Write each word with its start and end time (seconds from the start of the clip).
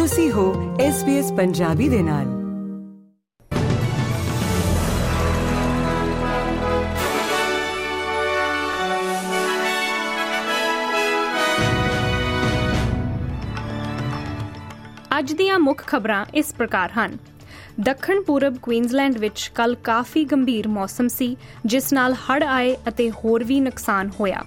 ਤੁਸੀਂ 0.00 0.32
ਹੋ 0.32 0.76
SBS 0.76 1.34
ਪੰਜਾਬੀ 1.36 1.88
ਦੇ 1.88 2.02
ਨਾਲ। 2.02 2.24
ਅੱਜ 15.18 15.32
ਦੀਆਂ 15.32 15.58
ਮੁੱਖ 15.58 15.86
ਖਬਰਾਂ 15.86 16.26
ਇਸ 16.34 16.54
ਪ੍ਰਕਾਰ 16.54 16.90
ਹਨ। 16.92 17.18
ਦੱਖਣ 17.80 18.22
ਪੂਰਬ 18.22 18.56
ਕੁਈਨਜ਼ਲੈਂਡ 18.56 19.18
ਵਿੱਚ 19.18 19.52
ਕੱਲ 19.54 19.74
ਕਾਫੀ 19.74 20.24
ਗੰਭੀਰ 20.24 20.68
ਮੌਸਮ 20.68 21.08
ਸੀ, 21.08 21.36
ਜਿਸ 21.66 21.92
ਨਾਲ 21.92 22.14
ਹੜ੍ਹ 22.14 22.44
ਆਏ 22.44 22.76
ਅਤੇ 22.88 23.10
ਹੋਰ 23.10 23.44
ਵੀ 23.44 23.60
ਨੁਕਸਾਨ 23.60 24.10
ਹੋਇਆ। 24.20 24.42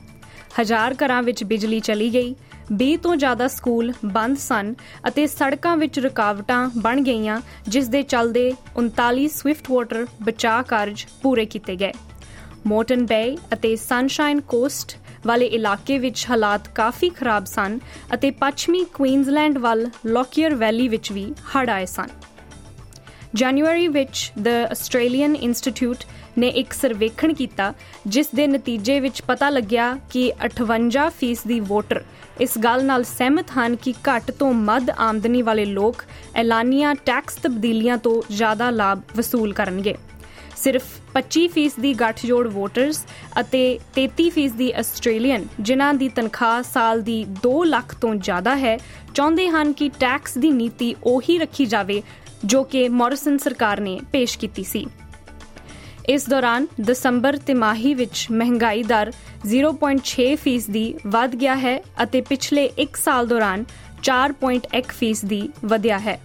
ਹਜ਼ਾਰ 0.61 0.95
ਘਰਾਂ 1.05 1.23
ਵਿੱਚ 1.23 1.43
ਬਿਜਲੀ 1.43 1.79
ਚਲੀ 1.79 2.13
ਗਈ 2.13 2.35
20 2.71 2.95
ਤੋਂ 2.97 3.15
ਜ਼ਿਆਦਾ 3.15 3.47
ਸਕੂਲ 3.47 3.91
ਬੰਦ 4.05 4.37
ਸਨ 4.37 4.73
ਅਤੇ 5.07 5.27
ਸੜਕਾਂ 5.27 5.77
ਵਿੱਚ 5.77 5.99
ਰੁਕਾਵਟਾਂ 5.99 6.69
ਬਣ 6.77 7.01
ਗਈਆਂ, 7.01 7.41
ਜਿਸ 7.67 7.87
ਦੇ 7.87 8.01
ਚੱਲਦੇ 8.01 8.53
39 8.77 9.27
ਸਵਿਫਟ 9.27 9.71
ਵਾਟਰ 9.71 10.05
ਬਚਾਅ 10.23 10.63
ਕਾਰਜ 10.63 11.05
ਪੂਰੇ 11.23 11.45
ਕੀਤੇ 11.45 11.75
ਗਏ। 11.75 11.93
ਮੋਟਨ 12.67 13.05
ਬੇ 13.05 13.37
ਅਤੇ 13.53 13.75
ਸਨਸ਼ਾਈਨ 13.75 14.41
ਕੋਸਟ 14.41 14.97
ਵਾਲੇ 15.25 15.45
ਇਲਾਕੇ 15.45 15.97
ਵਿੱਚ 15.97 16.25
ਹਾਲਾਤ 16.29 16.67
ਕਾਫੀ 16.75 17.09
ਖਰਾਬ 17.09 17.45
ਸਨ 17.45 17.79
ਅਤੇ 18.13 18.31
ਪੱਛਮੀ 18.31 18.83
ਕੁਈਨਜ਼ਲੈਂਡ 18.93 19.57
ਵੱਲ 19.57 19.89
ਲੋਕੀਅਰ 20.05 20.55
ਵੈਲੀ 20.55 20.87
ਵਿੱਚ 20.87 21.11
ਵੀ 21.11 21.33
ਹੜ੍ਹ 21.55 21.71
ਆਏ 21.71 21.85
ਸਨ। 21.85 22.07
ਜਨਵਰੀ 23.35 23.87
ਵਿੱਚ 23.87 24.31
ਦ 24.39 24.47
ਆਸਟ੍ਰੇਲੀਅਨ 24.71 25.35
ਇੰਸਟੀਚਿਊਟ 25.35 26.03
ਨੇ 26.37 26.47
ਇੱਕ 26.47 26.73
ਸਰਵੇਖਣ 26.73 27.33
ਕੀਤਾ, 27.33 27.73
ਜਿਸ 28.07 28.27
ਦੇ 28.35 28.47
ਨਤੀਜੇ 28.47 28.99
ਵਿੱਚ 28.99 29.21
ਪਤਾ 29.21 29.49
ਲੱਗਿਆ 29.49 29.93
ਕਿ 30.09 30.31
58% 30.39 31.47
ਦੀ 31.47 31.59
ਵੋਟਰ 31.59 32.03
ਇਸ 32.41 32.57
ਗੱਲ 32.57 32.85
ਨਾਲ 32.85 33.03
ਸਹਿਮਤ 33.03 33.51
ਹਨ 33.57 33.75
ਕਿ 33.75 33.93
ਘੱਟ 34.07 34.31
ਤੋਂ 34.31 34.53
ਮੱਧ 34.53 34.89
ਆਮਦਨੀ 34.89 35.41
ਵਾਲੇ 35.41 35.65
ਲੋਕ 35.65 36.03
ਐਲਾਨੀਆਂ 36.35 36.95
ਟੈਕਸ 37.05 37.35
ਤਬਦੀਲੀਆਂ 37.35 37.97
ਤੋਂ 37.97 38.21
ਜ਼ਿਆਦਾ 38.31 38.69
ਲਾਭ 38.69 39.01
ਵਸੂਲ 39.15 39.53
ਕਰਨਗੇ। 39.53 39.95
ਸਿਰਫ 40.55 40.83
25% 41.15 41.79
ਦੀ 41.81 41.93
ਗੱਠਜੋੜ 41.93 42.47
ਵੋਟਰਸ 42.47 43.05
ਅਤੇ 43.39 43.61
33% 43.95 44.57
ਦੀ 44.57 44.71
ਆਸਟ੍ਰੇਲੀਅਨ 44.71 45.45
ਜਿਨ੍ਹਾਂ 45.59 45.93
ਦੀ 45.93 46.09
ਤਨਖਾਹ 46.09 46.61
ਸਾਲ 46.63 47.01
ਦੀ 47.01 47.25
2 47.47 47.53
ਲੱਖ 47.65 47.95
ਤੋਂ 47.95 48.13
ਜ਼ਿਆਦਾ 48.15 48.55
ਹੈ, 48.55 48.77
ਚਾਹੁੰਦੇ 49.13 49.47
ਹਨ 49.49 49.73
ਕਿ 49.73 49.89
ਟੈਕਸ 49.99 50.37
ਦੀ 50.37 50.51
ਨੀਤੀ 50.51 50.95
ਉਹੀ 51.03 51.37
ਰੱਖੀ 51.37 51.65
ਜਾਵੇ 51.65 52.01
ਜੋ 52.45 52.63
ਕਿ 52.63 52.89
ਮੌਰਿਸਨ 52.89 53.37
ਸਰਕਾਰ 53.37 53.79
ਨੇ 53.79 53.99
ਪੇਸ਼ 54.11 54.39
ਕੀਤੀ 54.39 54.63
ਸੀ। 54.63 54.85
ਇਸ 56.09 56.29
ਦੌਰਾਨ 56.29 56.67
ਦਸੰਬਰ 56.81 57.37
ਤਿਮਾਹੀ 57.37 57.93
ਵਿੱਚ 57.93 58.27
ਮਹਿੰਗਾਈ 58.31 58.83
ਦਰ 58.83 59.11
0.6% 59.47 60.71
ਦੀ 60.71 60.93
ਵੱਧ 61.07 61.35
ਗਿਆ 61.35 61.55
ਹੈ 61.55 61.83
ਅਤੇ 62.03 62.21
ਪਿਛਲੇ 62.21 62.69
1 62.79 62.97
ਸਾਲ 62.97 63.27
ਦੌਰਾਨ 63.27 63.65
4.1% 64.03 65.25
ਦੀ 65.25 65.49
ਵਧਿਆ 65.65 65.99
ਹੈ। 65.99 66.21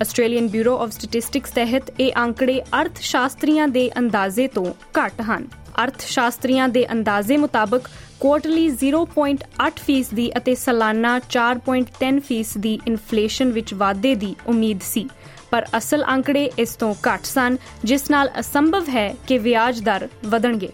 ਆਸਟ੍ਰੇਲੀਅਨ 0.00 0.48
ਬਿਊਰੋ 0.48 0.78
ਆਫ 0.78 0.90
ਸਟੈਟਿਸਟਿਕਸ 0.90 1.50
ਤਹਿਤ 1.50 1.82
ਇਹ 2.00 2.12
ਅੰਕੜੇ 2.18 2.60
ਅਰਥ 2.60 2.98
ਸ਼ਾਸਤਰੀਆਂ 3.00 3.68
ਦੇ 3.68 3.90
ਅੰਦਾਜ਼ੇ 3.98 4.46
ਤੋਂ 4.46 4.74
ਘੱਟ 4.98 5.20
ਹਨ। 5.20 5.48
ਅਰਥ 5.84 6.00
ਸ਼ਾਸਤਰੀਆਂ 6.00 6.68
ਦੇ 6.68 6.92
ਅੰਦਾਜ਼ੇ 6.92 7.36
ਮੁਤਾਬਕ 7.36 7.80
ਕੁਆਰਟਰਲੀ 8.20 8.68
0.8% 8.68 10.14
ਦੀ 10.14 10.32
ਅਤੇ 10.36 10.54
ਸਾਲਾਨਾ 10.54 11.18
4.3% 11.18 12.58
ਦੀ 12.58 12.78
ਇਨਫਲੇਸ਼ਨ 12.86 13.50
ਵਿੱਚ 13.50 13.74
ਵਾਧੇ 13.74 14.14
ਦੀ 14.14 14.36
ਉਮੀਦ 14.46 14.80
ਸੀ। 14.82 15.08
ਪਰ 15.50 15.66
ਅਸਲ 15.78 16.04
ਅੰਕੜੇ 16.12 16.50
ਇਸ 16.58 16.76
ਤੋਂ 16.76 16.94
ਘੱਟ 17.06 17.24
ਸਨ, 17.24 17.56
ਜਿਸ 17.84 18.10
ਨਾਲ 18.10 18.30
ਅਸੰਭਵ 18.40 18.88
ਹੈ 18.88 19.14
ਕਿ 19.26 19.38
ਵਿਆਜ 19.38 19.80
ਦਰ 19.80 20.08
ਵਧਣਗੇ। 20.26 20.68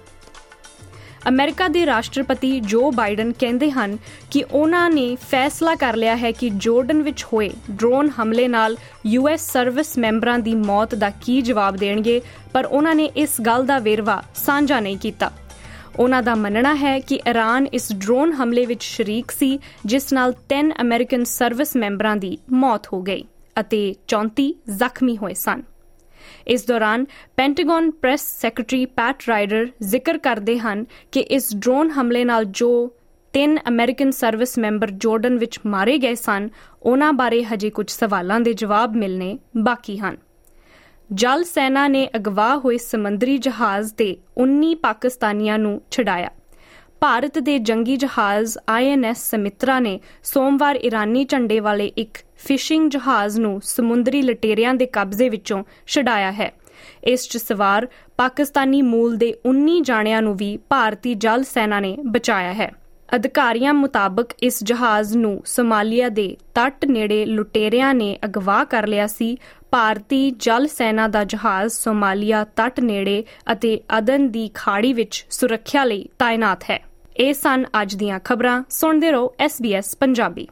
ਅਮਰੀਕਾ 1.29 1.69
ਦੇ 1.69 1.85
ਰਾਸ਼ਟਰਪਤੀ 1.87 2.61
ਜੋ 2.61 2.91
ਬਾਈਡਨ 2.91 3.33
ਕਹਿੰਦੇ 3.33 3.71
ਹਨ 3.71 3.97
ਕਿ 4.31 4.43
ਉਹਨਾਂ 4.53 4.89
ਨੇ 4.91 5.17
ਫੈਸਲਾ 5.31 5.75
ਕਰ 5.75 5.97
ਲਿਆ 5.97 6.17
ਹੈ 6.17 6.31
ਕਿ 6.31 6.51
ਜੋਰਡਨ 6.51 7.03
ਵਿੱਚ 7.03 7.25
ਹੋਏ 7.25 7.51
ਡਰੋਨ 7.71 8.11
ਹਮਲੇ 8.19 8.49
ਨਾਲ 8.49 8.77
ਯੂਐਸ 9.07 9.53
ਸਰਵਿਸ 9.53 9.97
ਮੈਂਬਰਾਂ 9.99 10.39
ਦੀ 10.39 10.55
ਮੌਤ 10.55 10.95
ਦਾ 10.95 11.11
ਕੀ 11.11 11.41
ਜਵਾਬ 11.43 11.77
ਦੇਣਗੇ, 11.77 12.21
ਪਰ 12.53 12.65
ਉਹਨਾਂ 12.65 12.95
ਨੇ 12.95 13.05
ਇਸ 13.17 13.41
ਗੱਲ 13.41 13.67
ਦਾ 13.67 13.79
ਵੇਰਵਾ 13.79 14.23
ਸਾਂਝਾ 14.35 14.81
ਨਹੀਂ 14.81 14.99
ਕੀਤਾ। 14.99 15.31
ਉਹਨਾਂ 15.99 16.23
ਦਾ 16.23 16.35
ਮੰਨਣਾ 16.35 16.75
ਹੈ 16.75 16.99
ਕਿ 17.01 17.21
ਈਰਾਨ 17.29 17.67
ਇਸ 17.73 17.93
ਡਰੋਨ 17.93 18.33
ਹਮਲੇ 18.33 18.67
ਵਿੱਚ 18.67 18.83
ਸ਼ਰੀਕ 18.83 19.31
ਸੀ, 19.31 19.59
ਜਿਸ 19.87 20.13
ਨਾਲ 20.13 20.35
3 20.49 20.73
ਅਮਰੀਕਨ 20.81 21.25
ਸਰਵਿਸ 21.25 21.77
ਮੈਂਬਰਾਂ 21.77 22.17
ਦੀ 22.17 22.39
ਮੌਤ 22.53 22.87
ਹੋ 22.93 23.03
ਗਈ। 23.03 23.25
ਅਤੇ 23.61 23.95
34 24.09 24.53
ਜ਼ਖਮੀ 24.77 25.17
ਹੋਏ 25.17 25.35
ਸਨ। 25.35 25.63
ਇਸ 26.47 26.67
ਦੌਰਾਨ 26.67 27.05
Pentagon 27.37 27.91
press 27.91 28.41
secretary 28.41 28.87
Pat 28.87 29.17
Ryder 29.29 29.69
ਜ਼ਿਕਰ 29.83 30.19
ਕਰਦੇ 30.19 30.59
ਹਨ 30.59 30.85
ਕਿ 31.13 31.21
ਇਸ 31.21 31.57
ਡਰੋਨ 31.57 31.91
ਹਮਲੇ 31.91 32.25
ਨਾਲ 32.25 32.45
ਜੋ 32.45 32.93
ਤਿੰਨ 33.33 33.59
ਅਮਰੀਕਨ 33.69 34.11
ਸਰਵਿਸ 34.11 34.59
ਮੈਂਬਰ 34.59 34.91
ਜਾਰਡਨ 34.91 35.39
ਵਿੱਚ 35.39 35.61
ਮਾਰੇ 35.67 35.99
ਗਏ 35.99 36.15
ਸਨ, 36.15 36.49
ਉਹਨਾਂ 36.83 37.13
ਬਾਰੇ 37.13 37.45
ਹਜੇ 37.45 37.71
ਕੁਝ 37.71 37.91
ਸਵਾਲਾਂ 37.91 38.41
ਦੇ 38.41 38.53
ਜਵਾਬ 38.53 38.97
ਮਿਲਨੇ 38.97 39.39
ਬਾਕੀ 39.57 39.99
ਹਨ। 39.99 40.17
ਜਲ 41.13 41.45
ਸੈਨਾ 41.45 41.89
ਨੇ 41.89 42.11
ਅਗਵਾ 42.17 42.57
ਹੋਏ 42.57 42.79
ਸਮੁੰਦਰੀ 42.79 43.39
ਜਹਾਜ਼ 43.39 43.95
ਤੇ 43.95 44.17
19 44.37 44.75
ਪਾਕਿਸਤਾਨੀਆਂ 44.75 45.59
ਨੂੰ 45.59 45.83
ਛਡਾਇਆ। 45.91 46.31
ਭਾਰਤ 47.05 47.39
ਦੇ 47.39 47.59
ਜੰਗੀ 47.59 47.97
ਜਹਾਜ਼ 47.97 48.59
ਆਈਐਨਐਸ 48.69 49.31
ਸਮਿਤਰਾ 49.31 49.81
ਨੇ 49.81 50.01
ਸੋਮਵਾਰ 50.23 50.77
ਇਰਾਨੀ 50.77 51.25
ਝੰਡੇ 51.25 51.61
ਵਾਲੇ 51.61 51.87
ਇੱਕ 51.87 52.19
ਫਿਸ਼ਿੰਗ 52.37 52.91
ਜਹਾਜ਼ 52.91 53.41
ਨੂੰ 53.41 53.61
ਸਮੁੰਦਰੀ 53.65 54.23
ਲਟੇਰਿਆਂ 54.23 54.75
ਦੇ 54.75 54.87
ਕਬਜ਼ੇ 54.87 55.29
ਵਿੱਚੋਂ 55.29 55.65
ਛਡਾਇਆ 55.87 56.33
ਹੈ। 56.33 56.53
ਇਸ 57.05 57.29
'ਚ 57.29 57.37
ਸਵਾਰ 57.37 57.89
ਪਾਕਿਸਤਾਨੀ 58.17 58.83
ਮੂਲ 58.83 59.17
ਦੇ 59.17 59.35
19 59.47 59.81
ਜਾਣਿਆਂ 59.83 60.23
ਨੂੰ 60.23 60.37
ਵੀ 60.37 60.57
ਭਾਰਤੀ 60.57 61.15
ਜਲ 61.15 61.45
ਸੈਨਾ 61.45 61.81
ਨੇ 61.81 61.97
ਬਚਾਇਆ 62.07 62.53
ਹੈ। 62.53 62.73
ਅਧਿਕਾਰੀਆਂ 63.15 63.75
ਮੁਤਾਬਕ 63.75 64.27
ਇਸ 64.43 64.65
ਜਹਾਜ਼ 64.65 65.17
ਨੂੰ 65.17 65.43
ਸੋਮਾਲੀਆ 65.45 66.09
ਦੇ 66.09 66.37
ਤੱਟ 66.55 66.85
ਨੇੜੇ 66.85 67.25
ਲੁਟੇਰਿਆਂ 67.25 67.95
ਨੇ 67.95 68.19
ਅਗਵਾ 68.25 68.65
ਕਰ 68.65 68.87
ਲਿਆ 68.87 69.07
ਸੀ। 69.07 69.37
ਭਾਰਤੀ 69.71 70.31
ਜਲ 70.31 70.67
ਸੈਨਾ 70.67 71.09
ਦਾ 71.09 71.25
ਜਹਾਜ਼ 71.25 71.73
ਸੋਮਾਲੀਆ 71.73 72.45
ਤੱਟ 72.45 72.81
ਨੇੜੇ 72.81 73.25
ਅਤੇ 73.53 73.81
ਅਦਨ 73.99 74.29
ਦੀ 74.29 74.51
ਖਾੜੀ 74.55 74.93
ਵਿੱਚ 74.93 75.27
ਸੁਰੱਖਿਆ 75.31 75.85
ਲਈ 75.85 76.09
ਤਾਇਨਾਤ 76.19 76.63
ਹੈ। 76.71 76.94
ਇਹ 77.17 77.35
ਸਨ 77.35 77.65
ਅੱਜ 77.83 77.95
ਦੀਆਂ 77.95 78.21
ਖਬਰਾਂ। 78.25 78.63
ਸੁਣਦੇ 78.71 79.11
ਰਹੋ 79.11 79.35
SBS 79.45 79.97
ਪੰਜਾਬੀ। 80.01 80.49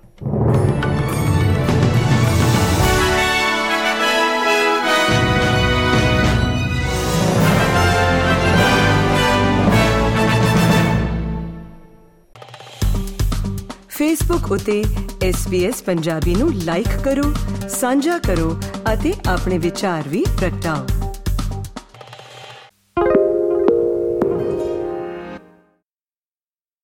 ਫੇਸਬੁੱਕ 13.89 14.53
ਉਤੇ 14.53 14.85
SBS 15.31 15.85
ਪੰਜਾਬੀ 15.87 16.35
ਨੂੰ 16.35 16.55
ਲਾਈਕ 16.55 16.89
ਕਰੋ, 17.05 17.35
ਸਾਂਝਾ 17.69 18.19
ਕਰੋ 18.19 18.61
ਅਤੇ 18.95 19.15
ਆਪਣੇ 19.29 19.59
ਵਿਚਾਰ 19.59 20.03
ਵੀ 20.09 20.25
ਪ੍ਰਗਟਾਓ। 20.41 21.02